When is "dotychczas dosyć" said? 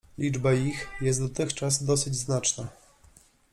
1.19-2.15